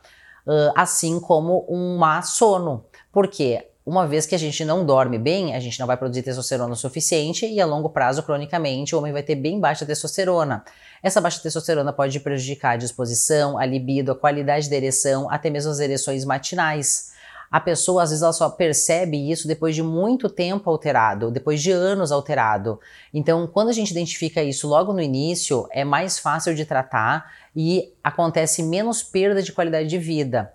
assim 0.76 1.18
como 1.18 1.66
um 1.68 1.98
má 1.98 2.22
sono. 2.22 2.84
Por 3.10 3.26
quê? 3.26 3.66
Uma 3.88 4.06
vez 4.06 4.26
que 4.26 4.34
a 4.34 4.38
gente 4.38 4.66
não 4.66 4.84
dorme 4.84 5.18
bem, 5.18 5.54
a 5.54 5.60
gente 5.60 5.80
não 5.80 5.86
vai 5.86 5.96
produzir 5.96 6.22
testosterona 6.22 6.74
o 6.74 6.76
suficiente 6.76 7.46
e 7.46 7.58
a 7.58 7.64
longo 7.64 7.88
prazo, 7.88 8.22
cronicamente, 8.22 8.94
o 8.94 8.98
homem 8.98 9.14
vai 9.14 9.22
ter 9.22 9.34
bem 9.34 9.58
baixa 9.58 9.86
testosterona. 9.86 10.62
Essa 11.02 11.22
baixa 11.22 11.40
testosterona 11.40 11.90
pode 11.90 12.20
prejudicar 12.20 12.72
a 12.72 12.76
disposição, 12.76 13.56
a 13.56 13.64
libido, 13.64 14.12
a 14.12 14.14
qualidade 14.14 14.68
da 14.68 14.76
ereção, 14.76 15.30
até 15.30 15.48
mesmo 15.48 15.70
as 15.70 15.80
ereções 15.80 16.26
matinais. 16.26 17.12
A 17.50 17.58
pessoa, 17.58 18.02
às 18.02 18.10
vezes, 18.10 18.22
ela 18.22 18.34
só 18.34 18.50
percebe 18.50 19.30
isso 19.30 19.48
depois 19.48 19.74
de 19.74 19.82
muito 19.82 20.28
tempo 20.28 20.68
alterado, 20.68 21.30
depois 21.30 21.62
de 21.62 21.70
anos 21.70 22.12
alterado. 22.12 22.78
Então, 23.12 23.46
quando 23.46 23.70
a 23.70 23.72
gente 23.72 23.90
identifica 23.90 24.42
isso 24.42 24.68
logo 24.68 24.92
no 24.92 25.00
início, 25.00 25.66
é 25.72 25.82
mais 25.82 26.18
fácil 26.18 26.54
de 26.54 26.66
tratar 26.66 27.32
e 27.56 27.90
acontece 28.04 28.62
menos 28.62 29.02
perda 29.02 29.42
de 29.42 29.50
qualidade 29.50 29.88
de 29.88 29.96
vida. 29.96 30.52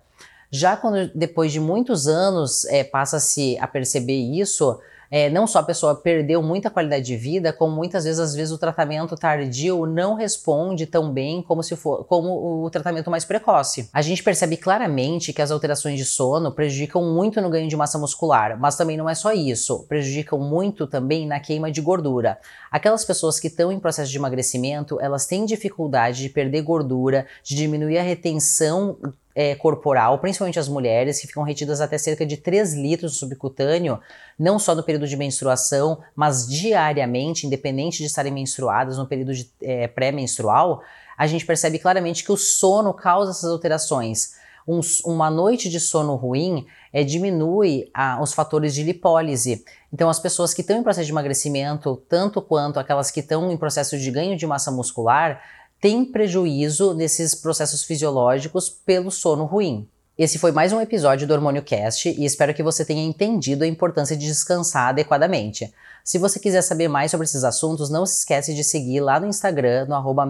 Já 0.54 0.76
quando 0.76 1.10
depois 1.12 1.50
de 1.50 1.58
muitos 1.58 2.06
anos 2.06 2.64
é, 2.66 2.84
passa-se 2.84 3.58
a 3.58 3.66
perceber 3.66 4.14
isso, 4.14 4.78
é, 5.10 5.28
não 5.28 5.48
só 5.48 5.58
a 5.58 5.64
pessoa 5.64 5.96
perdeu 5.96 6.40
muita 6.40 6.70
qualidade 6.70 7.06
de 7.06 7.16
vida, 7.16 7.52
como 7.52 7.74
muitas 7.74 8.04
vezes, 8.04 8.20
às 8.20 8.36
vezes, 8.36 8.52
o 8.52 8.58
tratamento 8.58 9.16
tardio 9.16 9.84
não 9.84 10.14
responde 10.14 10.86
tão 10.86 11.12
bem 11.12 11.42
como 11.42 11.60
se 11.60 11.74
for 11.74 12.04
como 12.04 12.64
o 12.64 12.70
tratamento 12.70 13.10
mais 13.10 13.24
precoce. 13.24 13.90
A 13.92 14.00
gente 14.00 14.22
percebe 14.22 14.56
claramente 14.56 15.32
que 15.32 15.42
as 15.42 15.50
alterações 15.50 15.98
de 15.98 16.04
sono 16.04 16.52
prejudicam 16.52 17.02
muito 17.02 17.40
no 17.40 17.50
ganho 17.50 17.68
de 17.68 17.76
massa 17.76 17.98
muscular, 17.98 18.56
mas 18.56 18.76
também 18.76 18.96
não 18.96 19.10
é 19.10 19.14
só 19.16 19.32
isso, 19.32 19.84
prejudicam 19.88 20.38
muito 20.38 20.86
também 20.86 21.26
na 21.26 21.40
queima 21.40 21.68
de 21.68 21.80
gordura. 21.80 22.38
Aquelas 22.70 23.04
pessoas 23.04 23.40
que 23.40 23.48
estão 23.48 23.72
em 23.72 23.80
processo 23.80 24.12
de 24.12 24.18
emagrecimento, 24.18 25.00
elas 25.00 25.26
têm 25.26 25.44
dificuldade 25.44 26.22
de 26.22 26.28
perder 26.28 26.62
gordura, 26.62 27.26
de 27.42 27.56
diminuir 27.56 27.98
a 27.98 28.02
retenção 28.04 28.96
é, 29.34 29.54
corporal, 29.54 30.18
principalmente 30.18 30.58
as 30.58 30.68
mulheres, 30.68 31.20
que 31.20 31.26
ficam 31.26 31.42
retidas 31.42 31.80
até 31.80 31.98
cerca 31.98 32.24
de 32.24 32.36
3 32.36 32.74
litros 32.74 33.16
subcutâneo, 33.16 33.98
não 34.38 34.58
só 34.58 34.74
no 34.74 34.82
período 34.82 35.08
de 35.08 35.16
menstruação, 35.16 35.98
mas 36.14 36.46
diariamente, 36.46 37.46
independente 37.46 37.98
de 37.98 38.04
estarem 38.04 38.32
menstruadas 38.32 38.96
no 38.96 39.06
período 39.06 39.32
é, 39.60 39.88
pré-menstrual, 39.88 40.82
a 41.18 41.26
gente 41.26 41.44
percebe 41.44 41.78
claramente 41.78 42.24
que 42.24 42.32
o 42.32 42.36
sono 42.36 42.94
causa 42.94 43.32
essas 43.32 43.50
alterações. 43.50 44.34
Um, 44.66 44.80
uma 45.04 45.30
noite 45.30 45.68
de 45.68 45.78
sono 45.78 46.14
ruim 46.14 46.66
é, 46.92 47.04
diminui 47.04 47.90
a, 47.92 48.20
os 48.22 48.32
fatores 48.32 48.74
de 48.74 48.82
lipólise. 48.82 49.62
Então, 49.92 50.08
as 50.08 50.18
pessoas 50.18 50.54
que 50.54 50.62
estão 50.62 50.78
em 50.78 50.82
processo 50.82 51.06
de 51.06 51.12
emagrecimento, 51.12 52.02
tanto 52.08 52.40
quanto 52.40 52.80
aquelas 52.80 53.10
que 53.10 53.20
estão 53.20 53.50
em 53.50 53.56
processo 53.56 53.98
de 53.98 54.10
ganho 54.10 54.36
de 54.36 54.46
massa 54.46 54.70
muscular, 54.70 55.42
tem 55.84 56.02
prejuízo 56.02 56.94
nesses 56.94 57.34
processos 57.34 57.84
fisiológicos 57.84 58.70
pelo 58.70 59.10
sono 59.10 59.44
ruim. 59.44 59.86
Esse 60.16 60.38
foi 60.38 60.50
mais 60.50 60.72
um 60.72 60.80
episódio 60.80 61.28
do 61.28 61.34
Hormônio 61.34 61.62
Cast 61.62 62.08
e 62.08 62.24
espero 62.24 62.54
que 62.54 62.62
você 62.62 62.86
tenha 62.86 63.04
entendido 63.04 63.64
a 63.64 63.66
importância 63.66 64.16
de 64.16 64.26
descansar 64.26 64.88
adequadamente. 64.88 65.74
Se 66.02 66.16
você 66.16 66.40
quiser 66.40 66.62
saber 66.62 66.88
mais 66.88 67.10
sobre 67.10 67.26
esses 67.26 67.44
assuntos, 67.44 67.90
não 67.90 68.06
se 68.06 68.20
esquece 68.20 68.54
de 68.54 68.64
seguir 68.64 69.00
lá 69.00 69.20
no 69.20 69.26
Instagram, 69.26 69.84
no 69.84 69.94
arroba 69.94 70.26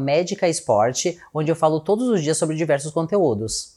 onde 1.33 1.53
eu 1.53 1.55
falo 1.55 1.79
todos 1.79 2.09
os 2.09 2.21
dias 2.21 2.37
sobre 2.37 2.57
diversos 2.57 2.91
conteúdos. 2.91 3.74